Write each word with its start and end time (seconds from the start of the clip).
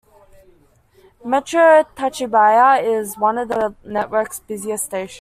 Metro 1.23 1.83
Tacubaya 1.95 2.81
is 2.83 3.15
one 3.19 3.37
of 3.37 3.49
the 3.49 3.75
network's 3.83 4.39
busiest 4.39 4.85
stations. 4.85 5.09